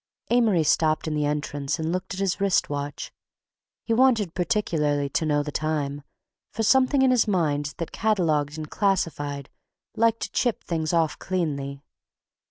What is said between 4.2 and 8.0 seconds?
particularly to know the time, for something in his mind that